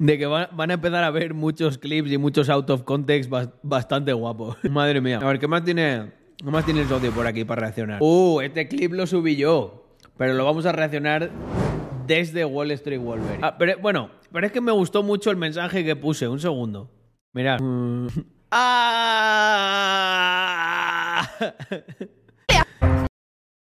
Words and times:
de 0.00 0.18
que 0.18 0.26
van, 0.26 0.70
a 0.70 0.74
empezar 0.74 1.04
a 1.04 1.10
ver 1.10 1.34
muchos 1.34 1.76
clips 1.76 2.10
y 2.10 2.16
muchos 2.16 2.48
out 2.48 2.70
of 2.70 2.84
context 2.84 3.28
bas- 3.30 3.50
bastante 3.62 4.14
guapos. 4.14 4.56
Madre 4.70 5.02
mía. 5.02 5.18
A 5.22 5.26
ver, 5.26 5.38
¿qué 5.38 5.46
más 5.46 5.62
tiene, 5.62 6.10
qué 6.38 6.50
más 6.50 6.64
tiene 6.64 6.80
el 6.80 6.88
socio 6.88 7.12
por 7.12 7.26
aquí 7.26 7.44
para 7.44 7.60
reaccionar? 7.60 7.98
Uh, 8.00 8.40
este 8.40 8.66
clip 8.66 8.92
lo 8.92 9.06
subí 9.06 9.36
yo. 9.36 9.98
Pero 10.16 10.32
lo 10.32 10.46
vamos 10.46 10.64
a 10.64 10.72
reaccionar 10.72 11.30
desde 12.06 12.46
Wall 12.46 12.70
Street 12.70 12.98
Wolverine. 12.98 13.40
Ah, 13.42 13.58
pero 13.58 13.78
bueno, 13.78 14.10
pero 14.32 14.46
es 14.46 14.52
que 14.52 14.62
me 14.62 14.72
gustó 14.72 15.02
mucho 15.02 15.30
el 15.30 15.36
mensaje 15.36 15.84
que 15.84 15.96
puse. 15.96 16.26
Un 16.28 16.40
segundo. 16.40 16.90
Mirad. 17.34 17.60
¡Ah! 18.50 19.60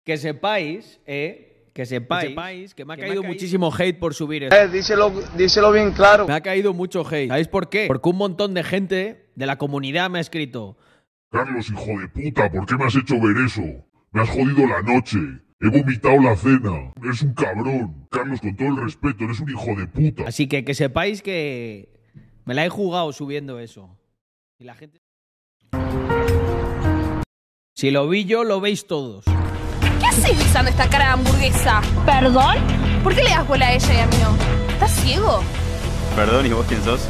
que 0.05 0.17
sepáis, 0.17 1.01
eh, 1.05 1.48
que 1.79 1.85
sepáis, 1.85 2.73
que, 2.73 2.83
me 2.83 2.95
ha 2.95 2.97
caído 2.97 3.23
muchísimo 3.23 3.73
hate 3.73 3.97
por 3.97 4.13
subir 4.13 4.43
esto. 4.43 4.53
Eh, 4.53 4.67
díselo, 4.67 5.13
díselo 5.37 5.71
bien 5.71 5.93
claro. 5.93 6.27
Me 6.27 6.33
ha 6.33 6.41
caído 6.41 6.73
mucho 6.73 7.07
hate. 7.09 7.29
¿Sabéis 7.29 7.47
por 7.47 7.69
qué? 7.69 7.85
Porque 7.87 8.09
un 8.09 8.17
montón 8.17 8.53
de 8.53 8.65
gente 8.65 9.29
de 9.33 9.45
la 9.45 9.57
comunidad 9.57 10.09
me 10.09 10.17
ha 10.17 10.21
escrito. 10.21 10.75
Carlos, 11.31 11.69
hijo 11.69 12.01
de 12.01 12.09
puta, 12.09 12.51
¿por 12.51 12.65
qué 12.65 12.75
me 12.75 12.83
has 12.83 12.95
hecho 12.97 13.15
ver 13.21 13.45
eso? 13.45 13.61
Me 14.11 14.21
has 14.21 14.29
jodido 14.29 14.67
la 14.67 14.81
noche. 14.81 15.19
He 15.61 15.69
vomitado 15.69 16.21
la 16.21 16.35
cena. 16.35 16.91
Eres 17.01 17.21
un 17.21 17.33
cabrón. 17.33 18.07
Carlos, 18.11 18.41
con 18.41 18.57
todo 18.57 18.67
el 18.67 18.77
respeto, 18.83 19.23
eres 19.23 19.39
un 19.39 19.49
hijo 19.49 19.75
de 19.79 19.87
puta. 19.87 20.27
Así 20.27 20.49
que 20.49 20.65
que 20.65 20.73
sepáis 20.73 21.21
que 21.21 21.93
me 22.43 22.55
la 22.55 22.65
he 22.65 22.69
jugado 22.69 23.13
subiendo 23.13 23.57
eso. 23.57 23.97
Y 24.57 24.65
la 24.65 24.75
gente. 24.75 24.99
Si 27.73 27.89
lo 27.89 28.09
vi 28.09 28.25
yo, 28.25 28.43
lo 28.43 28.59
veis 28.59 28.85
todos. 28.85 29.23
¿Qué 30.09 30.15
haces 30.15 30.43
usando 30.43 30.71
esta 30.71 30.89
cara 30.89 31.05
de 31.05 31.11
hamburguesa? 31.11 31.81
¿Perdón? 32.03 32.55
¿Por 33.03 33.13
qué 33.13 33.23
le 33.23 33.29
das 33.29 33.47
bola 33.47 33.67
a 33.67 33.73
ella 33.73 33.93
y 33.93 33.99
a 33.99 34.07
mí 34.07 34.15
no? 34.17 34.73
¿Estás 34.73 34.91
ciego? 34.91 35.41
Perdón, 36.15 36.47
¿y 36.47 36.49
vos 36.49 36.65
quién 36.67 36.83
sos? 36.83 37.07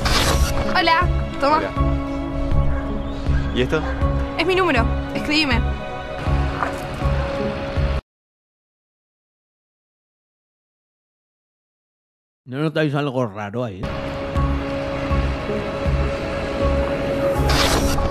Hola, 0.77 1.07
toma. 1.39 1.57
Hola. 1.59 1.71
¿Y 3.55 3.61
esto? 3.61 3.81
Es 4.37 4.45
mi 4.45 4.53
número. 4.53 4.85
Escribime. 5.15 5.61
¿No 12.43 12.57
notáis 12.59 12.93
algo 12.95 13.27
raro 13.27 13.63
ahí? 13.63 13.81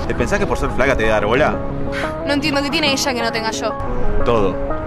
¿Te 0.07 0.15
pensás 0.15 0.39
que 0.39 0.47
por 0.47 0.57
ser 0.57 0.71
flaca 0.71 0.97
te 0.97 1.03
voy 1.03 1.11
a 1.11 1.15
dar 1.15 1.27
bola? 1.27 1.59
No 2.27 2.33
entiendo 2.33 2.63
qué 2.63 2.71
tiene 2.71 2.93
ella 2.93 3.13
que 3.13 3.21
no 3.21 3.31
tenga 3.31 3.51
yo. 3.51 3.77
Todo. 4.25 4.78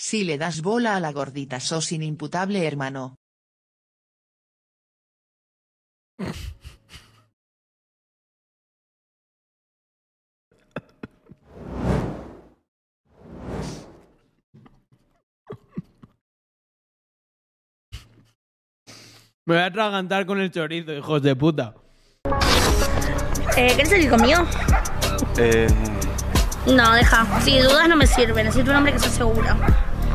Si 0.00 0.22
le 0.22 0.38
das 0.38 0.62
bola 0.62 0.94
a 0.94 1.00
la 1.00 1.10
gordita 1.10 1.58
sos 1.58 1.90
inimputable 1.90 2.64
hermano. 2.64 3.16
Me 19.46 19.54
voy 19.54 19.56
a 19.56 19.66
atragantar 19.66 20.26
con 20.26 20.40
el 20.40 20.52
chorizo, 20.52 20.92
hijos 20.92 21.22
de 21.22 21.34
puta. 21.34 21.74
Eh, 23.56 23.72
¿Quieres 23.74 23.88
salir 23.88 24.10
conmigo? 24.10 24.42
Eh. 25.38 25.66
No, 26.66 26.92
deja. 26.92 27.40
Si 27.40 27.58
dudas 27.58 27.88
no 27.88 27.96
me 27.96 28.06
sirve. 28.06 28.44
Necesito 28.44 28.70
un 28.70 28.76
hombre 28.76 28.92
que 28.92 29.00
sea 29.00 29.10
seguro. 29.10 29.56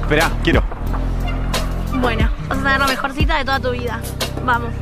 Espera, 0.04 0.30
quiero. 0.44 0.62
Bueno, 2.02 2.30
vas 2.50 2.60
a 2.60 2.62
tener 2.62 2.80
la 2.80 2.88
mejor 2.88 3.14
cita 3.14 3.38
de 3.38 3.46
toda 3.46 3.60
tu 3.62 3.72
vida. 3.72 4.02
Vamos. 4.44 4.74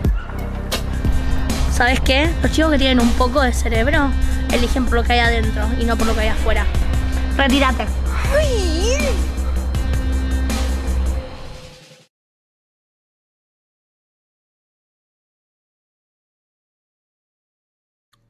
¿Sabes 1.72 2.00
qué? 2.02 2.34
Los 2.42 2.52
chicos 2.52 2.72
que 2.72 2.80
tienen 2.80 3.00
un 3.00 3.14
poco 3.14 3.40
de 3.40 3.54
cerebro 3.54 4.10
eligen 4.52 4.86
por 4.86 4.96
lo 4.96 5.04
que 5.04 5.14
hay 5.14 5.20
adentro 5.20 5.64
y 5.80 5.86
no 5.86 5.96
por 5.96 6.08
lo 6.08 6.16
que 6.16 6.22
hay 6.22 6.30
afuera. 6.30 6.66
Retírate. 7.38 7.86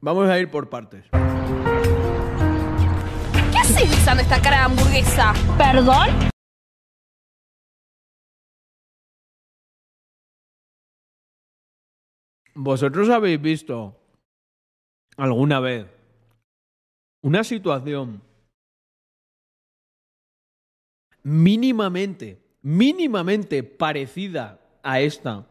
Vamos 0.01 0.29
a 0.29 0.37
ir 0.37 0.51
por 0.51 0.69
partes. 0.69 1.05
¿Qué 3.51 3.57
haces 3.57 3.89
usando 3.91 4.21
esta 4.23 4.41
cara 4.41 4.57
de 4.57 4.63
hamburguesa? 4.63 5.33
¿Perdón? 5.57 6.30
¿Vosotros 12.63 13.09
habéis 13.09 13.41
visto 13.41 13.99
alguna 15.17 15.59
vez 15.59 15.87
una 17.23 17.43
situación 17.43 18.21
mínimamente, 21.23 22.39
mínimamente 22.61 23.63
parecida 23.63 24.61
a 24.83 25.01
esta 25.01 25.47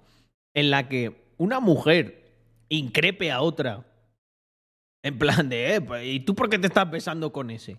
en 0.54 0.70
la 0.70 0.88
que 0.88 1.34
una 1.36 1.58
mujer 1.58 2.32
increpe 2.68 3.32
a 3.32 3.42
otra 3.42 3.84
en 5.02 5.18
plan 5.18 5.48
de, 5.48 5.74
eh, 5.74 5.80
pues, 5.80 6.06
¿y 6.06 6.20
tú 6.20 6.36
por 6.36 6.48
qué 6.48 6.60
te 6.60 6.68
estás 6.68 6.88
besando 6.88 7.32
con 7.32 7.50
ese? 7.50 7.76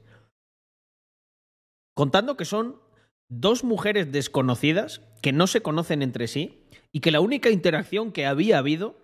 Contando 1.95 2.35
que 2.35 2.43
son 2.43 2.81
dos 3.29 3.63
mujeres 3.63 4.11
desconocidas 4.11 4.99
que 5.21 5.31
no 5.31 5.47
se 5.47 5.61
conocen 5.61 6.01
entre 6.01 6.27
sí 6.27 6.67
y 6.91 6.99
que 6.99 7.11
la 7.11 7.21
única 7.21 7.49
interacción 7.49 8.11
que 8.11 8.25
había 8.25 8.57
habido 8.57 9.00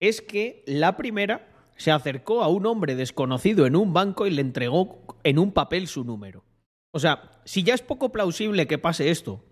es 0.00 0.20
que 0.20 0.62
la 0.66 0.96
primera 0.96 1.48
se 1.76 1.90
acercó 1.92 2.42
a 2.42 2.48
un 2.48 2.66
hombre 2.66 2.94
desconocido 2.96 3.66
en 3.66 3.76
un 3.76 3.92
banco 3.92 4.26
y 4.26 4.30
le 4.30 4.40
entregó 4.42 5.04
en 5.24 5.38
un 5.38 5.52
papel 5.52 5.86
su 5.86 6.04
número. 6.04 6.44
O 6.92 6.98
sea, 6.98 7.40
si 7.44 7.62
ya 7.62 7.74
es 7.74 7.82
poco 7.82 8.10
plausible 8.10 8.66
que 8.66 8.78
pase 8.78 9.10
esto 9.10 9.44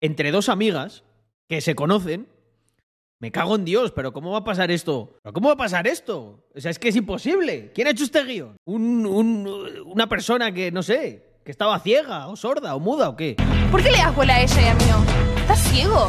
entre 0.00 0.30
dos 0.30 0.48
amigas 0.48 1.04
que 1.48 1.60
se 1.60 1.74
conocen, 1.74 2.28
me 3.20 3.32
cago 3.32 3.56
en 3.56 3.64
Dios, 3.64 3.90
pero 3.92 4.12
¿cómo 4.12 4.30
va 4.32 4.38
a 4.38 4.44
pasar 4.44 4.70
esto? 4.70 5.16
¿Pero 5.22 5.32
¿Cómo 5.32 5.48
va 5.48 5.54
a 5.54 5.58
pasar 5.58 5.86
esto? 5.88 6.46
O 6.54 6.60
sea, 6.60 6.70
es 6.70 6.78
que 6.78 6.88
es 6.88 6.96
imposible. 6.96 7.72
¿Quién 7.74 7.88
ha 7.88 7.90
hecho 7.90 8.04
este 8.04 8.22
guion? 8.24 8.56
Un- 8.64 9.06
un- 9.06 9.82
una 9.86 10.08
persona 10.08 10.52
que, 10.52 10.70
no 10.70 10.82
sé, 10.82 11.40
que 11.44 11.50
estaba 11.50 11.78
ciega 11.80 12.28
o 12.28 12.36
sorda 12.36 12.74
o 12.76 12.80
muda 12.80 13.08
o 13.08 13.16
qué. 13.16 13.36
¿Por 13.72 13.82
qué 13.82 13.90
le 13.90 13.98
das 13.98 14.14
bola 14.14 14.36
a 14.36 14.42
ella 14.42 14.62
y 14.62 14.66
a 14.68 14.74
mí 14.74 14.84
no? 14.88 15.40
¿Estás 15.40 15.58
ciego? 15.64 16.08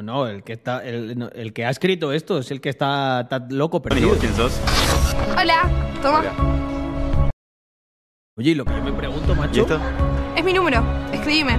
No, 0.00 0.14
no, 0.14 0.26
el 0.26 0.42
que, 0.42 0.54
está, 0.54 0.82
el, 0.82 1.52
que 1.52 1.66
ha 1.66 1.68
escrito 1.68 2.10
esto 2.10 2.38
es 2.38 2.50
el 2.50 2.62
que 2.62 2.70
está, 2.70 3.20
está 3.20 3.46
loco 3.50 3.78
¿Y 3.78 3.80
perdido. 3.80 4.16
quién 4.18 4.34
sos? 4.34 4.58
Hola, 5.38 5.70
toma. 6.00 6.20
Hola. 6.20 7.30
Oye, 8.38 8.52
y 8.52 8.54
lo 8.54 8.64
que 8.64 8.72
yo 8.72 8.82
me 8.82 8.94
pregunto, 8.94 9.32
¿Y 9.32 9.34
macho? 9.34 9.66
Es 10.34 10.42
mi 10.42 10.54
número. 10.54 10.82
Escribime. 11.12 11.58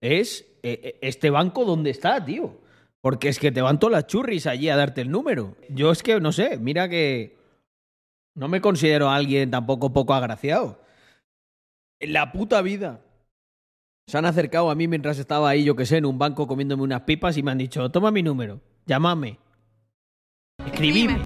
es 0.00 0.46
eh, 0.62 0.80
eh, 0.82 0.98
este 1.02 1.28
banco 1.28 1.66
dónde 1.66 1.90
está, 1.90 2.24
tío. 2.24 2.58
Porque 3.02 3.28
es 3.28 3.38
que 3.38 3.52
te 3.52 3.60
van 3.60 3.78
todas 3.78 3.92
las 3.92 4.06
churris 4.06 4.46
allí 4.46 4.70
a 4.70 4.76
darte 4.76 5.02
el 5.02 5.10
número. 5.10 5.56
Yo 5.68 5.92
es 5.92 6.02
que, 6.02 6.20
no 6.20 6.32
sé, 6.32 6.56
mira 6.56 6.88
que 6.88 7.36
no 8.34 8.48
me 8.48 8.62
considero 8.62 9.10
alguien 9.10 9.50
tampoco 9.50 9.92
poco 9.92 10.14
agraciado. 10.14 10.80
En 12.00 12.14
la 12.14 12.32
puta 12.32 12.62
vida. 12.62 13.02
Se 14.06 14.18
han 14.18 14.26
acercado 14.26 14.70
a 14.70 14.74
mí 14.74 14.88
mientras 14.88 15.18
estaba 15.18 15.48
ahí, 15.48 15.64
yo 15.64 15.76
que 15.76 15.86
sé, 15.86 15.98
en 15.98 16.06
un 16.06 16.18
banco 16.18 16.46
comiéndome 16.46 16.82
unas 16.82 17.02
pipas 17.02 17.36
y 17.36 17.42
me 17.42 17.52
han 17.52 17.58
dicho, 17.58 17.90
toma 17.90 18.10
mi 18.10 18.22
número, 18.22 18.60
llámame, 18.84 19.38
escribime. 20.66 21.24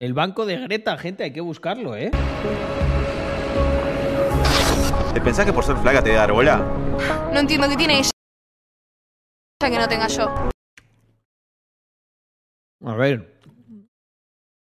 El 0.00 0.14
banco 0.14 0.46
de 0.46 0.56
Greta, 0.56 0.96
gente, 0.98 1.24
hay 1.24 1.32
que 1.32 1.40
buscarlo, 1.40 1.94
¿eh? 1.94 2.10
¿Te 5.14 5.20
pensás 5.20 5.44
que 5.44 5.52
por 5.52 5.64
ser 5.64 5.76
flaca 5.76 6.02
te 6.02 6.10
voy 6.10 6.16
a 6.16 6.20
dar 6.20 6.32
bola? 6.32 6.58
No 7.32 7.40
entiendo 7.40 7.68
qué 7.68 7.76
tiene 7.76 7.98
ella 7.98 8.10
que 9.68 9.78
no 9.78 9.88
tenga 9.88 10.08
yo. 10.08 10.50
A 12.84 12.94
ver. 12.94 13.40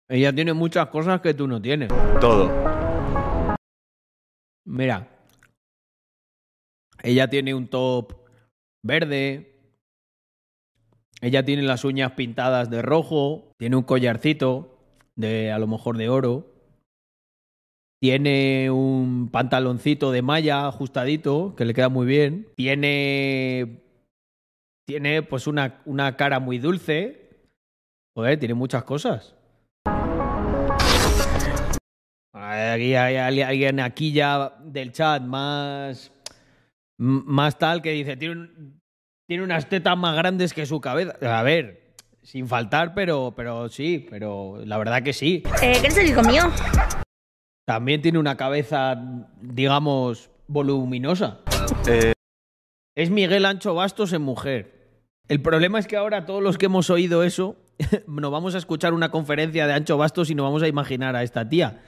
Ella 0.09 0.33
tiene 0.33 0.53
muchas 0.53 0.88
cosas 0.88 1.21
que 1.21 1.33
tú 1.33 1.47
no 1.47 1.62
tienes. 1.62 1.89
Todo. 2.19 2.76
Mira. 4.67 5.07
Ella 7.01 7.29
tiene 7.29 7.55
un 7.55 7.67
top 7.67 8.13
verde. 8.83 9.53
Ella 11.21 11.43
tiene 11.43 11.63
las 11.63 11.85
uñas 11.85 12.11
pintadas 12.11 12.69
de 12.69 12.81
rojo, 12.81 13.53
tiene 13.57 13.77
un 13.77 13.83
collarcito 13.83 14.77
de 15.15 15.51
a 15.51 15.57
lo 15.57 15.65
mejor 15.65 15.97
de 15.97 16.09
oro, 16.09 16.53
tiene 17.99 18.69
un 18.69 19.29
pantaloncito 19.31 20.11
de 20.11 20.21
malla 20.21 20.67
ajustadito 20.67 21.55
que 21.55 21.65
le 21.65 21.73
queda 21.73 21.89
muy 21.89 22.05
bien, 22.05 22.47
tiene 22.55 23.81
tiene 24.85 25.23
pues 25.23 25.47
una, 25.47 25.81
una 25.85 26.15
cara 26.17 26.39
muy 26.39 26.59
dulce, 26.59 27.49
joder, 28.15 28.37
tiene 28.37 28.53
muchas 28.53 28.83
cosas. 28.83 29.36
Aquí 32.49 32.95
hay 32.95 33.17
alguien 33.41 33.79
aquí 33.79 34.11
ya 34.11 34.53
del 34.63 34.91
chat 34.91 35.21
más 35.23 36.11
más 36.99 37.57
tal 37.59 37.81
que 37.81 37.91
dice 37.91 38.17
tiene 38.17 38.35
un- 38.35 38.81
tiene 39.27 39.44
unas 39.44 39.67
tetas 39.67 39.97
más 39.97 40.15
grandes 40.15 40.53
que 40.53 40.65
su 40.65 40.79
cabeza. 40.79 41.13
A 41.38 41.44
ver, 41.44 41.94
sin 42.21 42.47
faltar, 42.47 42.94
pero, 42.94 43.33
pero 43.35 43.67
sí, 43.69 44.07
pero 44.09 44.61
la 44.65 44.77
verdad 44.77 45.03
que 45.03 45.11
sí. 45.13 45.44
Eh, 45.61 45.73
¿Quieres 45.73 45.95
salir 45.95 46.15
conmigo? 46.15 46.45
También 47.65 48.01
tiene 48.01 48.17
una 48.19 48.38
cabeza, 48.38 48.95
digamos, 49.41 50.29
voluminosa. 50.47 51.39
Eh, 51.89 52.13
Es 52.95 53.09
Miguel 53.11 53.45
Ancho 53.45 53.75
Bastos 53.75 54.13
en 54.13 54.21
mujer. 54.21 55.01
El 55.27 55.41
problema 55.41 55.77
es 55.77 55.88
que 55.88 55.97
ahora 55.97 56.25
todos 56.25 56.41
los 56.41 56.57
que 56.57 56.67
hemos 56.67 56.89
oído 56.89 57.23
eso, 57.23 57.57
nos 58.07 58.31
vamos 58.31 58.55
a 58.55 58.59
escuchar 58.59 58.94
una 58.94 59.11
conferencia 59.11 59.67
de 59.67 59.73
Ancho 59.73 59.97
Bastos 59.97 60.29
y 60.29 60.35
nos 60.35 60.45
vamos 60.45 60.63
a 60.63 60.67
imaginar 60.69 61.15
a 61.17 61.23
esta 61.23 61.47
tía. 61.47 61.81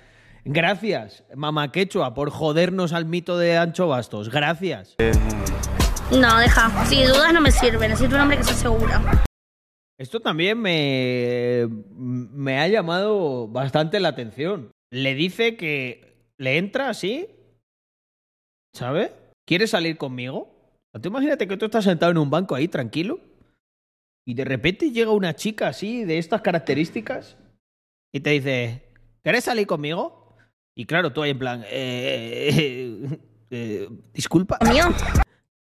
Gracias, 0.46 1.24
Mamá 1.36 1.72
Quechua, 1.72 2.14
por 2.14 2.30
jodernos 2.30 2.94
al 2.94 3.06
mito 3.06 3.38
de 3.38 3.58
Ancho 3.58 3.88
Bastos. 3.88 4.30
Gracias. 4.30 4.96
No, 6.12 6.40
deja. 6.40 6.86
Si 6.86 7.04
dudas 7.04 7.34
no 7.34 7.42
me 7.42 7.52
sirve. 7.52 7.88
Necesito 7.88 8.16
un 8.16 8.22
hombre 8.22 8.38
que 8.38 8.44
sea 8.44 8.56
seguro. 8.56 8.90
Esto 10.00 10.22
también 10.22 10.60
me, 10.60 11.68
me 11.92 12.60
ha 12.60 12.68
llamado 12.68 13.48
bastante 13.48 14.00
la 14.00 14.10
atención. 14.10 14.72
Le 14.92 15.14
dice 15.14 15.58
que 15.58 16.32
le 16.38 16.58
entra 16.58 16.90
así, 16.90 17.28
¿sabes? 18.74 19.12
¿Quiere 19.46 19.68
salir 19.68 19.98
conmigo? 19.98 20.56
Tú 21.02 21.10
imagínate 21.10 21.48
que 21.48 21.58
tú 21.58 21.66
estás 21.66 21.84
sentado 21.84 22.12
en 22.12 22.18
un 22.18 22.30
banco 22.30 22.56
ahí 22.56 22.68
tranquilo 22.68 23.20
y 24.26 24.34
de 24.34 24.46
repente 24.46 24.92
llega 24.92 25.12
una 25.12 25.36
chica 25.36 25.68
así 25.68 26.06
de 26.06 26.18
estas 26.18 26.42
características 26.42 27.38
y 28.14 28.22
te 28.22 28.32
dice, 28.32 28.94
¿quieres 29.22 29.44
salir 29.44 29.68
conmigo? 29.68 30.19
Y 30.76 30.86
claro, 30.86 31.12
tú 31.12 31.22
ahí 31.22 31.32
en 31.32 31.40
plan, 31.40 31.64
eh, 31.70 32.50
eh, 32.52 33.20
eh, 33.52 33.90
disculpa. 34.14 34.58
¿Conmigo? 34.60 34.88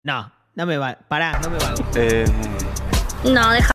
No, 0.02 0.32
no 0.54 0.66
me 0.66 0.78
vale. 0.78 0.98
Pará, 1.08 1.38
no 1.40 1.50
me 1.50 1.58
vale. 1.58 1.84
eh, 1.96 2.24
No, 3.24 3.50
deja. 3.52 3.70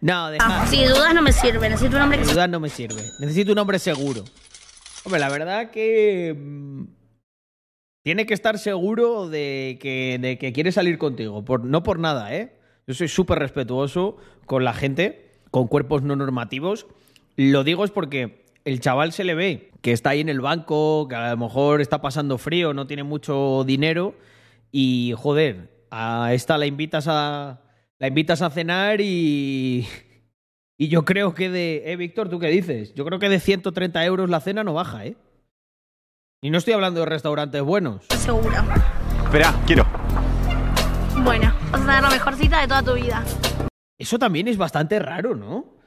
No, 0.00 0.30
deja. 0.30 0.66
Si 0.66 0.84
dudas 0.84 1.14
no 1.14 1.22
me 1.22 1.32
sirve. 1.32 1.68
Necesito 1.68 1.96
un 1.96 2.02
hombre 2.02 2.18
que 2.18 2.24
Ayudar 2.24 2.48
no 2.50 2.60
me 2.60 2.68
sirve. 2.68 3.02
Necesito 3.20 3.52
un 3.52 3.58
hombre 3.58 3.78
seguro. 3.78 4.24
Hombre, 5.04 5.20
la 5.20 5.28
verdad 5.30 5.70
que. 5.70 6.34
mm, 6.38 6.84
Tiene 8.04 8.26
que 8.26 8.34
estar 8.34 8.58
seguro 8.58 9.28
de 9.28 9.78
que, 9.80 10.18
de 10.20 10.38
que 10.38 10.52
quiere 10.52 10.70
salir 10.72 10.98
contigo. 10.98 11.44
Por, 11.44 11.64
no 11.64 11.82
por 11.82 11.98
nada, 11.98 12.34
¿eh? 12.34 12.56
Yo 12.86 12.94
soy 12.94 13.08
súper 13.08 13.38
respetuoso 13.38 14.16
con 14.46 14.64
la 14.64 14.72
gente, 14.74 15.38
con 15.50 15.66
cuerpos 15.68 16.02
no 16.02 16.16
normativos. 16.16 16.86
Lo 17.36 17.64
digo 17.64 17.84
es 17.84 17.90
porque 17.90 18.44
el 18.64 18.80
chaval 18.80 19.12
se 19.12 19.24
le 19.24 19.34
ve 19.34 19.70
que 19.82 19.92
está 19.92 20.10
ahí 20.10 20.20
en 20.20 20.28
el 20.28 20.40
banco, 20.40 21.06
que 21.08 21.14
a 21.14 21.30
lo 21.30 21.36
mejor 21.36 21.80
está 21.80 22.00
pasando 22.00 22.38
frío, 22.38 22.74
no 22.74 22.86
tiene 22.86 23.02
mucho 23.02 23.64
dinero. 23.64 24.14
Y, 24.70 25.14
joder, 25.16 25.86
a 25.90 26.32
esta 26.32 26.58
la 26.58 26.66
invitas 26.66 27.06
a. 27.08 27.60
La 27.98 28.08
invitas 28.08 28.42
a 28.42 28.50
cenar 28.50 29.00
y. 29.00 29.86
Y 30.78 30.88
yo 30.88 31.04
creo 31.04 31.34
que 31.34 31.50
de. 31.50 31.82
Eh, 31.86 31.96
Víctor, 31.96 32.28
¿tú 32.28 32.38
qué 32.38 32.48
dices? 32.48 32.94
Yo 32.94 33.04
creo 33.04 33.18
que 33.18 33.28
de 33.28 33.40
130 33.40 34.04
euros 34.04 34.30
la 34.30 34.40
cena 34.40 34.64
no 34.64 34.74
baja, 34.74 35.06
¿eh? 35.06 35.16
Y 36.42 36.50
no 36.50 36.58
estoy 36.58 36.72
hablando 36.72 37.00
de 37.00 37.06
restaurantes 37.06 37.62
buenos. 37.62 38.06
seguro. 38.08 38.56
espera, 39.24 39.54
quiero. 39.66 39.86
Bueno, 41.22 41.52
vas 41.70 41.82
a 41.82 41.86
tener 41.86 42.02
la 42.02 42.10
mejor 42.10 42.34
cita 42.34 42.60
de 42.62 42.68
toda 42.68 42.82
tu 42.82 42.94
vida. 42.94 43.22
Eso 43.98 44.18
también 44.18 44.48
es 44.48 44.56
bastante 44.56 44.98
raro, 44.98 45.34
¿no? 45.34 45.79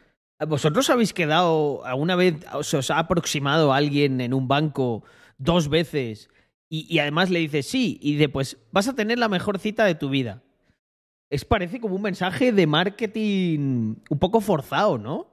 ¿Vosotros 0.47 0.89
habéis 0.89 1.13
quedado 1.13 1.85
alguna 1.85 2.15
vez, 2.15 2.35
se 2.61 2.77
os 2.77 2.91
ha 2.91 2.99
aproximado 2.99 3.73
alguien 3.73 4.21
en 4.21 4.33
un 4.33 4.47
banco 4.47 5.03
dos 5.37 5.69
veces 5.69 6.29
y, 6.69 6.97
además 6.99 7.29
le 7.29 7.39
dices 7.39 7.67
sí 7.67 7.99
y 8.01 8.15
de 8.15 8.29
pues 8.29 8.57
vas 8.71 8.87
a 8.87 8.95
tener 8.95 9.19
la 9.19 9.29
mejor 9.29 9.59
cita 9.59 9.85
de 9.85 9.95
tu 9.95 10.09
vida? 10.09 10.41
Es 11.29 11.45
parece 11.45 11.79
como 11.79 11.95
un 11.95 12.01
mensaje 12.01 12.51
de 12.51 12.67
marketing 12.67 13.95
un 14.09 14.19
poco 14.19 14.41
forzado, 14.41 14.97
¿no? 14.97 15.31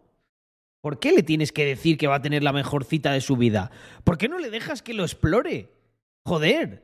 ¿Por 0.83 0.99
qué 0.99 1.12
le 1.12 1.23
tienes 1.23 1.53
que 1.53 1.65
decir 1.65 1.99
que 1.99 2.07
va 2.07 2.17
a 2.17 2.23
tener 2.23 2.43
la 2.43 2.53
mejor 2.53 2.85
cita 2.85 3.12
de 3.12 3.21
su 3.21 3.37
vida? 3.37 3.71
¿Por 4.03 4.17
qué 4.17 4.29
no 4.29 4.39
le 4.39 4.51
dejas 4.51 4.83
que 4.83 4.95
lo 4.95 5.05
explore? 5.05 5.69
Joder. 6.25 6.83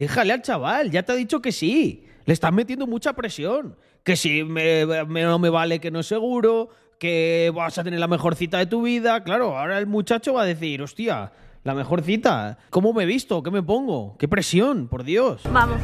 Déjale 0.00 0.32
al 0.32 0.42
chaval, 0.42 0.90
ya 0.90 1.02
te 1.04 1.12
ha 1.12 1.16
dicho 1.16 1.40
que 1.40 1.52
sí. 1.52 2.06
Le 2.26 2.32
estás 2.32 2.52
metiendo 2.52 2.86
mucha 2.86 3.12
presión. 3.14 3.76
Que 4.04 4.16
si 4.16 4.44
me, 4.44 4.86
me- 5.06 5.22
no 5.22 5.38
me 5.38 5.50
vale 5.50 5.80
que 5.80 5.90
no 5.90 6.00
es 6.00 6.06
seguro, 6.06 6.68
que 6.98 7.52
vas 7.54 7.76
a 7.78 7.84
tener 7.84 8.00
la 8.00 8.08
mejor 8.08 8.34
cita 8.34 8.58
de 8.58 8.66
tu 8.66 8.82
vida. 8.82 9.22
Claro, 9.24 9.58
ahora 9.58 9.78
el 9.78 9.86
muchacho 9.86 10.32
va 10.34 10.42
a 10.42 10.46
decir, 10.46 10.82
hostia, 10.82 11.32
la 11.64 11.74
mejor 11.74 12.02
cita. 12.02 12.58
¿Cómo 12.70 12.92
me 12.92 13.02
he 13.02 13.06
visto? 13.06 13.42
¿Qué 13.42 13.50
me 13.50 13.62
pongo? 13.62 14.16
¡Qué 14.18 14.28
presión, 14.28 14.88
por 14.88 15.04
Dios! 15.04 15.42
Vamos. 15.52 15.80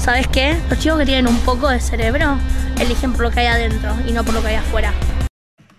¿Sabes 0.00 0.26
qué? 0.28 0.56
Los 0.70 0.78
chicos 0.78 0.98
que 0.98 1.04
tienen 1.06 1.26
un 1.26 1.38
poco 1.40 1.68
de 1.68 1.80
cerebro 1.80 2.38
eligen 2.80 3.12
por 3.12 3.22
lo 3.22 3.30
que 3.30 3.40
hay 3.40 3.46
adentro 3.46 3.90
y 4.08 4.12
no 4.12 4.24
por 4.24 4.34
lo 4.34 4.40
que 4.40 4.48
hay 4.48 4.54
afuera. 4.56 4.92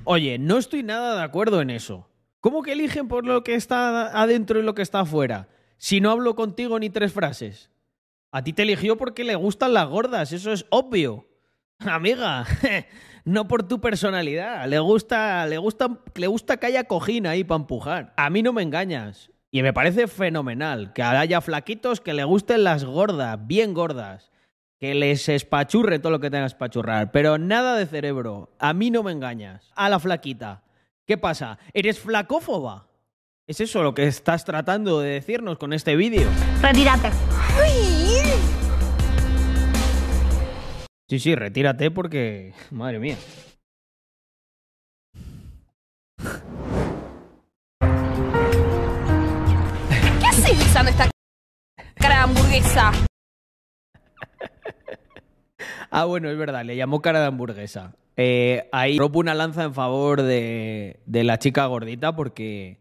Oye, 0.04 0.38
no 0.38 0.58
estoy 0.58 0.84
nada 0.84 1.16
de 1.16 1.24
acuerdo 1.24 1.62
en 1.62 1.70
eso. 1.70 2.10
¿Cómo 2.42 2.62
que 2.62 2.74
eligen 2.74 3.08
por 3.08 3.26
lo 3.26 3.44
que 3.44 3.56
está 3.56 4.08
adentro 4.22 4.60
y 4.60 4.64
lo 4.64 4.76
que 4.76 4.82
está 4.82 5.02
afuera? 5.02 5.48
Si 5.78 6.00
no 6.02 6.12
hablo 6.12 6.36
contigo 6.36 6.80
ni 6.80 6.90
tres 6.90 7.12
frases. 7.14 7.70
A 8.32 8.44
ti 8.44 8.54
te 8.54 8.62
eligió 8.62 8.98
porque 8.98 9.24
le 9.24 9.36
gustan 9.36 9.74
las 9.74 9.88
gordas, 9.88 10.32
eso 10.32 10.52
es 10.52 10.66
obvio. 10.70 11.28
Amiga, 11.80 12.46
no 13.26 13.48
por 13.48 13.68
tu 13.68 13.82
personalidad. 13.82 14.68
Le 14.68 14.80
gusta, 14.80 15.46
le 15.48 15.58
gusta, 15.58 16.00
le 16.16 16.28
gusta 16.28 16.58
que 16.58 16.68
haya 16.68 16.84
cojín 16.84 17.26
ahí 17.26 17.44
para 17.44 17.62
empujar. 17.62 18.14
A 18.18 18.30
mí 18.30 18.44
no 18.44 18.54
me 18.54 18.62
engañas. 18.62 19.32
Y 19.52 19.64
me 19.64 19.74
parece 19.74 20.08
fenomenal 20.08 20.94
que 20.94 21.02
haya 21.02 21.42
flaquitos 21.42 22.02
que 22.02 22.14
le 22.14 22.24
gusten 22.24 22.64
las 22.64 22.86
gordas, 22.86 23.40
bien 23.48 23.74
gordas. 23.74 24.32
Que 24.80 24.94
les 24.94 25.28
espachurre 25.28 26.00
todo 26.00 26.12
lo 26.12 26.20
que 26.20 26.30
tengas 26.30 26.54
que 26.54 26.56
espachurrar. 26.56 27.12
Pero 27.12 27.38
nada 27.38 27.76
de 27.76 27.86
cerebro. 27.86 28.56
A 28.60 28.74
mí 28.74 28.92
no 28.92 29.04
me 29.04 29.12
engañas. 29.12 29.72
A 29.76 29.90
la 29.90 30.00
flaquita. 30.00 30.64
¿Qué 31.06 31.18
pasa? 31.18 31.58
¿Eres 31.74 32.00
flacófoba? 32.00 32.88
¿Es 33.48 33.60
eso 33.60 33.82
lo 33.82 33.96
que 33.96 34.06
estás 34.06 34.46
tratando 34.46 35.00
de 35.02 35.10
decirnos 35.10 35.58
con 35.58 35.74
este 35.74 35.96
vídeo? 35.96 36.30
Retírate. 36.62 37.10
Sí, 41.10 41.18
sí, 41.18 41.34
retírate 41.34 41.90
porque... 41.90 42.54
Madre 42.70 43.00
mía. 43.00 43.18
¿Qué 50.20 50.28
haces 50.28 50.68
usando 50.68 50.92
esta 50.92 51.10
cara 51.96 52.16
de 52.16 52.22
hamburguesa? 52.22 52.92
Ah, 55.90 56.06
bueno, 56.06 56.30
es 56.30 56.38
verdad, 56.38 56.64
le 56.64 56.76
llamó 56.76 57.02
cara 57.02 57.20
de 57.22 57.26
hamburguesa. 57.26 57.96
Eh, 58.16 58.70
ahí 58.72 59.00
rompo 59.00 59.18
una 59.18 59.34
lanza 59.34 59.64
en 59.64 59.74
favor 59.74 60.22
de, 60.22 61.00
de 61.08 61.24
la 61.24 61.40
chica 61.40 61.66
gordita 61.66 62.16
porque 62.16 62.78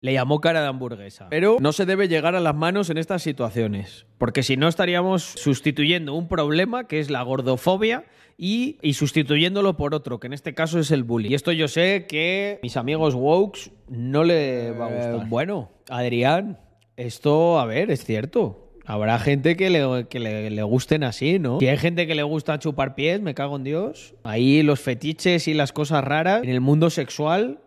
le 0.00 0.12
llamó 0.12 0.40
cara 0.40 0.60
de 0.62 0.68
hamburguesa. 0.68 1.28
Pero 1.30 1.56
no 1.60 1.72
se 1.72 1.86
debe 1.86 2.08
llegar 2.08 2.34
a 2.34 2.40
las 2.40 2.54
manos 2.54 2.90
en 2.90 2.98
estas 2.98 3.22
situaciones, 3.22 4.06
porque 4.18 4.42
si 4.42 4.56
no 4.56 4.68
estaríamos 4.68 5.22
sustituyendo 5.22 6.14
un 6.14 6.28
problema 6.28 6.86
que 6.86 7.00
es 7.00 7.10
la 7.10 7.22
gordofobia 7.22 8.04
y, 8.38 8.78
y 8.82 8.92
sustituyéndolo 8.94 9.76
por 9.76 9.94
otro, 9.94 10.20
que 10.20 10.26
en 10.26 10.32
este 10.32 10.54
caso 10.54 10.78
es 10.78 10.90
el 10.90 11.04
bullying. 11.04 11.30
Y 11.30 11.34
esto 11.34 11.52
yo 11.52 11.68
sé 11.68 12.06
que 12.06 12.60
mis 12.62 12.76
amigos 12.76 13.14
Wokes 13.14 13.70
no 13.88 14.24
le 14.24 14.72
va 14.72 14.86
a 14.86 14.88
gustar. 14.88 15.28
bueno, 15.28 15.70
Adrián, 15.88 16.60
esto, 16.96 17.58
a 17.58 17.64
ver, 17.66 17.90
es 17.90 18.04
cierto. 18.04 18.62
Habrá 18.88 19.18
gente 19.18 19.56
que, 19.56 19.68
le, 19.68 20.06
que 20.08 20.20
le, 20.20 20.48
le 20.48 20.62
gusten 20.62 21.02
así, 21.02 21.40
¿no? 21.40 21.58
Si 21.58 21.66
hay 21.66 21.76
gente 21.76 22.06
que 22.06 22.14
le 22.14 22.22
gusta 22.22 22.60
chupar 22.60 22.94
pies, 22.94 23.20
me 23.20 23.34
cago 23.34 23.56
en 23.56 23.64
Dios. 23.64 24.14
Ahí 24.22 24.62
los 24.62 24.78
fetiches 24.78 25.48
y 25.48 25.54
las 25.54 25.72
cosas 25.72 26.04
raras 26.04 26.44
en 26.44 26.50
el 26.50 26.60
mundo 26.60 26.88
sexual, 26.90 27.58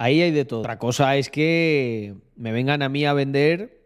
ahí 0.00 0.22
hay 0.22 0.30
de 0.30 0.44
todo. 0.44 0.60
Otra 0.60 0.78
cosa 0.78 1.16
es 1.16 1.28
que 1.28 2.14
me 2.34 2.52
vengan 2.52 2.82
a 2.82 2.88
mí 2.88 3.04
a 3.04 3.12
vender 3.12 3.82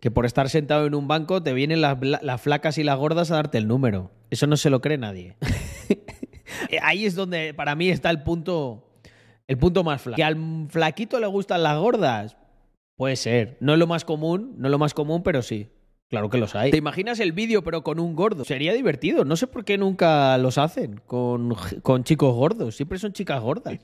que 0.00 0.10
por 0.10 0.24
estar 0.24 0.48
sentado 0.48 0.86
en 0.86 0.94
un 0.94 1.08
banco 1.08 1.42
te 1.42 1.52
vienen 1.52 1.80
las, 1.80 2.40
flacas 2.40 2.78
y 2.78 2.84
las 2.84 2.96
gordas 2.96 3.30
a 3.30 3.36
darte 3.36 3.58
el 3.58 3.66
número. 3.66 4.12
Eso 4.30 4.46
no 4.46 4.56
se 4.56 4.70
lo 4.70 4.80
cree 4.80 4.96
nadie. 4.96 5.36
ahí 6.82 7.04
es 7.04 7.16
donde 7.16 7.52
para 7.52 7.74
mí 7.74 7.90
está 7.90 8.10
el 8.10 8.22
punto, 8.22 8.86
el 9.48 9.58
punto 9.58 9.82
más 9.82 10.02
flaco. 10.02 10.16
Que 10.16 10.24
al 10.24 10.68
flaquito 10.68 11.18
le 11.18 11.26
gustan 11.26 11.64
las 11.64 11.78
gordas, 11.78 12.36
puede 12.96 13.16
ser. 13.16 13.56
No 13.60 13.72
es 13.72 13.78
lo 13.78 13.88
más 13.88 14.04
común, 14.04 14.54
no 14.58 14.68
es 14.68 14.70
lo 14.70 14.78
más 14.78 14.94
común, 14.94 15.22
pero 15.24 15.42
sí. 15.42 15.68
Claro 16.08 16.30
que 16.30 16.38
los 16.38 16.54
hay. 16.54 16.70
¿Te 16.70 16.76
imaginas 16.76 17.18
el 17.18 17.32
vídeo 17.32 17.64
pero 17.64 17.82
con 17.82 17.98
un 17.98 18.14
gordo? 18.14 18.44
Sería 18.44 18.72
divertido. 18.72 19.24
No 19.24 19.34
sé 19.34 19.48
por 19.48 19.64
qué 19.64 19.76
nunca 19.76 20.38
los 20.38 20.56
hacen 20.56 21.00
con, 21.04 21.56
con 21.82 22.04
chicos 22.04 22.32
gordos. 22.32 22.76
Siempre 22.76 23.00
son 23.00 23.12
chicas 23.12 23.42
gordas. 23.42 23.80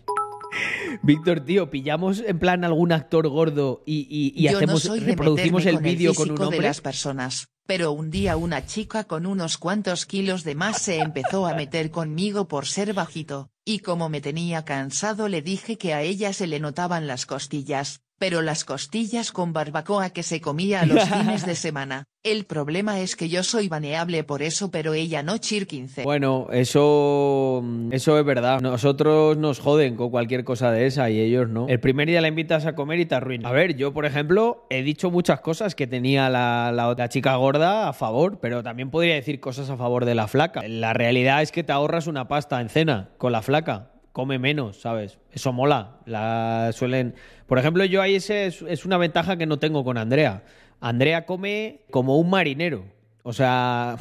Víctor, 1.02 1.40
tío, 1.40 1.71
pillamos 1.71 2.21
en 2.26 2.38
plan 2.38 2.64
algún 2.64 2.92
actor 2.92 3.28
gordo 3.28 3.82
y, 3.87 4.06
y- 4.11 4.32
y 4.38 4.44
Yo 4.44 4.52
no 4.52 4.56
hacemos, 4.59 4.82
soy 4.82 5.00
reproducimos 5.00 5.66
el 5.66 5.75
con 5.76 5.82
vídeo 5.85 6.14
con 6.14 6.30
un 6.30 6.40
hombre. 6.42 6.59
de 6.59 6.62
las 6.64 6.80
personas, 6.80 7.49
pero 7.66 7.92
un 7.92 8.11
día 8.11 8.37
una 8.37 8.66
chica 8.66 9.04
con 9.04 9.26
unos 9.26 9.59
cuantos 9.59 10.06
kilos 10.06 10.44
de 10.44 10.54
más 10.54 10.80
se 10.82 10.99
empezó 10.99 11.47
a 11.47 11.54
meter 11.54 11.90
conmigo 11.90 12.49
por 12.49 12.66
ser 12.66 12.92
bajito, 12.92 13.50
y 13.64 13.78
como 13.80 14.09
me 14.09 14.21
tenía 14.21 14.64
cansado 14.64 15.28
le 15.28 15.42
dije 15.42 15.78
que 15.78 15.94
a 15.94 16.02
ella 16.02 16.32
se 16.32 16.47
le 16.47 16.61
notaban 16.61 17.06
las 17.06 17.26
costillas, 17.26 18.00
pero 18.23 18.41
las 18.41 18.64
costillas 18.64 19.33
con 19.33 19.52
barbacoa 19.52 20.11
que 20.11 20.23
se 20.23 20.41
comía 20.41 20.87
los 20.87 21.02
fines 21.09 21.45
de 21.45 21.57
semana. 21.57 22.05
El 22.23 22.45
problema 22.45 23.00
es 23.00 23.17
que 23.17 23.29
yo 23.29 23.43
soy 23.43 23.67
baneable 23.67 24.23
por 24.23 24.43
eso 24.43 24.71
pero 24.71 24.95
ella 24.95 25.25
no 25.25 25.38
chir 25.38 25.67
15. 25.67 26.05
Bueno, 26.05 26.47
eso, 26.52 27.64
eso 27.91 28.17
es 28.21 28.25
verdad. 28.25 28.61
Nosotros 28.61 29.37
nos 29.38 29.59
joden 29.59 29.97
con 29.97 30.11
cualquier 30.11 30.45
cosa 30.45 30.71
de 30.71 30.87
esa 30.87 31.11
y 31.11 31.19
ellos 31.19 31.49
no. 31.49 31.67
El 31.67 31.81
primer 31.81 32.07
día 32.07 32.21
la 32.21 32.29
invitas 32.29 32.64
a 32.64 32.76
comer 32.76 33.00
y 33.00 33.07
te 33.07 33.17
arruina. 33.17 33.49
A 33.49 33.50
ver, 33.50 33.75
yo, 33.75 33.93
por 33.93 34.07
ejemplo, 34.07 34.69
he 34.71 34.85
dicho 34.85 35.11
muchas 35.11 35.41
cosas 35.41 35.75
que 35.75 35.88
tenía 35.88 36.31
la, 36.31 36.71
la 36.73 36.87
otra 36.87 37.09
chica 37.09 37.35
gorda 37.35 37.88
a 37.88 37.93
favor, 37.93 38.38
pero 38.38 38.62
también 38.62 38.93
podría 38.93 39.17
decir 39.17 39.41
cosas 39.41 39.69
a 39.69 39.76
favor 39.76 40.05
de 40.05 40.14
la 40.14 40.29
flaca. 40.29 40.62
La 40.69 40.93
realidad 40.93 41.43
es 41.43 41.50
que 41.50 41.64
te 41.64 41.73
ahorras 41.73 42.07
una 42.07 42.29
pasta 42.29 42.61
en 42.61 42.69
cena 42.69 43.09
con 43.19 43.33
la 43.33 43.43
flaca. 43.43 43.91
Come 44.12 44.38
menos, 44.38 44.81
¿sabes? 44.81 45.19
Eso 45.31 45.52
mola. 45.52 46.00
La 46.07 46.71
suelen. 46.73 47.14
Por 47.47 47.59
ejemplo, 47.59 47.85
yo 47.85 48.02
ahí 48.02 48.16
es, 48.16 48.31
es 48.31 48.85
una 48.85 48.99
ventaja 48.99 49.37
que 49.37 49.47
no 49.47 49.59
tengo 49.59 49.85
con 49.85 49.99
Andrea. 49.99 50.45
Andrea 50.81 51.26
come 51.26 51.87
como 51.90 52.19
un 52.19 52.31
marinero. 52.31 52.85
O 53.23 53.33
sea. 53.33 53.97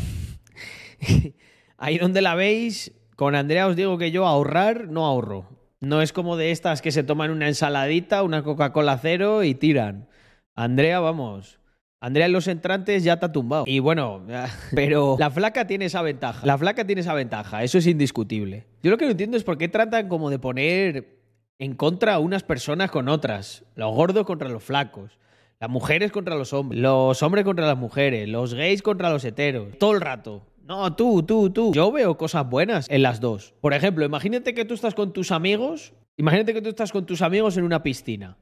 Ahí 1.77 1.98
donde 1.98 2.22
la 2.22 2.36
veis, 2.36 2.91
con 3.15 3.34
Andrea 3.34 3.68
os 3.68 3.75
digo 3.75 3.98
que 3.98 4.12
yo 4.12 4.27
ahorrar 4.27 4.88
no 4.88 5.06
ahorro. 5.06 5.48
No 5.80 6.01
es 6.03 6.13
como 6.13 6.38
de 6.38 6.51
estas 6.51 6.82
que 6.82 6.91
se 6.91 7.03
toman 7.03 7.32
una 7.32 7.48
ensaladita, 7.48 8.22
una 8.22 8.44
Coca-Cola 8.44 9.00
cero 9.01 9.44
y 9.44 9.56
tiran. 9.56 10.08
Andrea, 10.53 11.00
vamos. 11.00 11.61
Andrea 12.03 12.25
en 12.25 12.31
los 12.31 12.48
entrantes 12.48 13.03
ya 13.03 13.13
ha 13.13 13.31
tumbado. 13.31 13.63
Y 13.67 13.77
bueno, 13.77 14.25
pero 14.75 15.17
la 15.20 15.29
flaca 15.29 15.67
tiene 15.67 15.86
esa 15.86 16.01
ventaja. 16.01 16.46
La 16.48 16.58
flaca 16.58 16.86
tiene 16.86 17.01
esa 17.01 17.13
ventaja, 17.13 17.63
eso 17.63 17.77
es 17.77 17.86
indiscutible. 17.86 18.65
Yo 18.81 18.89
lo 18.89 18.98
que 18.98 19.05
no 19.05 19.12
entiendo 19.12 19.38
es 19.38 19.43
por 19.43 19.60
qué 19.60 19.67
tratan 19.67 20.10
como 20.10 20.31
de 20.31 20.39
poner 20.39 21.20
en 21.60 21.75
contra 21.75 22.15
a 22.15 22.20
unas 22.20 22.41
personas 22.41 22.89
con 22.89 23.08
otras. 23.08 23.65
Los 23.75 23.93
gordos 23.93 24.25
contra 24.25 24.50
los 24.50 24.63
flacos. 24.63 25.20
Las 25.60 25.70
mujeres 25.70 26.12
contra 26.12 26.36
los 26.36 26.53
hombres. 26.53 26.81
Los 26.81 27.22
hombres 27.22 27.46
contra 27.46 27.67
las 27.67 27.77
mujeres. 27.77 28.27
Los 28.27 28.55
gays 28.55 28.81
contra 28.81 29.12
los 29.12 29.24
heteros. 29.24 29.77
Todo 29.77 29.91
el 29.91 30.01
rato. 30.01 30.41
No, 30.63 30.96
tú, 30.96 31.22
tú, 31.22 31.51
tú. 31.51 31.72
Yo 31.72 31.91
veo 31.91 32.17
cosas 32.17 32.50
buenas 32.50 32.89
en 32.89 33.03
las 33.03 33.20
dos. 33.20 33.53
Por 33.62 33.75
ejemplo, 33.75 34.03
imagínate 34.03 34.55
que 34.55 34.65
tú 34.65 34.74
estás 34.74 34.96
con 34.96 35.13
tus 35.13 35.31
amigos. 35.31 35.93
Imagínate 36.17 36.55
que 36.55 36.63
tú 36.63 36.70
estás 36.70 36.91
con 36.91 37.05
tus 37.05 37.22
amigos 37.22 37.58
en 37.58 37.63
una 37.63 37.84
piscina 37.84 38.38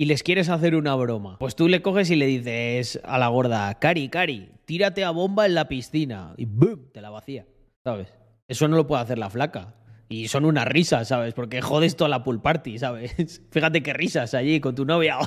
y 0.00 0.06
les 0.06 0.22
quieres 0.22 0.48
hacer 0.48 0.76
una 0.76 0.94
broma. 0.94 1.36
Pues 1.38 1.54
tú 1.54 1.68
le 1.68 1.82
coges 1.82 2.10
y 2.10 2.16
le 2.16 2.24
dices 2.24 2.98
a 3.04 3.18
la 3.18 3.28
gorda, 3.28 3.78
Cari, 3.78 4.08
Cari, 4.08 4.48
tírate 4.64 5.04
a 5.04 5.10
bomba 5.10 5.44
en 5.44 5.54
la 5.54 5.68
piscina. 5.68 6.32
Y 6.38 6.46
¡boom! 6.46 6.88
Te 6.90 7.02
la 7.02 7.10
vacía. 7.10 7.44
¿Sabes? 7.84 8.08
Eso 8.48 8.66
no 8.66 8.78
lo 8.78 8.86
puede 8.86 9.02
hacer 9.02 9.18
la 9.18 9.28
flaca. 9.28 9.74
Y 10.08 10.28
son 10.28 10.46
unas 10.46 10.64
risas, 10.64 11.08
¿sabes? 11.08 11.34
Porque 11.34 11.60
jodes 11.60 11.96
toda 11.96 12.08
la 12.08 12.24
pool 12.24 12.40
party, 12.40 12.78
¿sabes? 12.78 13.42
Fíjate 13.50 13.82
qué 13.82 13.92
risas 13.92 14.32
allí 14.32 14.58
con 14.58 14.74
tu 14.74 14.86
novia. 14.86 15.18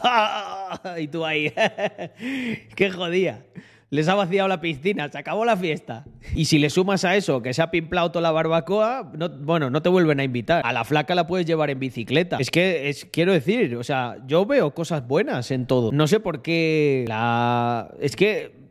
y 0.99 1.07
tú 1.07 1.23
ahí. 1.23 1.53
qué 2.75 2.89
jodía. 2.91 3.45
Les 3.93 4.07
ha 4.07 4.15
vaciado 4.15 4.47
la 4.47 4.59
piscina, 4.59 5.07
se 5.11 5.19
acabó 5.19 5.45
la 5.45 5.55
fiesta. 5.55 6.03
Y 6.35 6.45
si 6.45 6.57
le 6.57 6.71
sumas 6.71 7.05
a 7.05 7.15
eso 7.15 7.43
que 7.43 7.53
se 7.53 7.61
ha 7.61 7.69
pimplado 7.69 8.09
toda 8.09 8.23
la 8.23 8.31
barbacoa, 8.31 9.11
no- 9.15 9.29
bueno, 9.29 9.69
no 9.69 9.83
te 9.83 9.89
vuelven 9.89 10.19
a 10.19 10.23
invitar. 10.23 10.65
A 10.65 10.73
la 10.73 10.83
flaca 10.83 11.13
la 11.13 11.27
puedes 11.27 11.45
llevar 11.45 11.69
en 11.69 11.77
bicicleta. 11.79 12.37
Es 12.39 12.49
que, 12.49 12.89
es, 12.89 13.05
quiero 13.05 13.33
decir, 13.33 13.75
o 13.75 13.83
sea, 13.83 14.17
yo 14.25 14.47
veo 14.47 14.73
cosas 14.73 15.07
buenas 15.07 15.51
en 15.51 15.67
todo. 15.67 15.91
No 15.91 16.07
sé 16.07 16.19
por 16.19 16.41
qué 16.41 17.05
la... 17.07 17.91
Es 17.99 18.15
que 18.15 18.63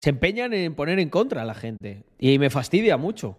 se 0.00 0.10
empeñan 0.10 0.54
en 0.54 0.74
poner 0.76 1.00
en 1.00 1.08
contra 1.08 1.42
a 1.42 1.44
la 1.44 1.54
gente. 1.54 2.04
Y 2.20 2.38
me 2.38 2.48
fastidia 2.48 2.96
mucho. 2.96 3.36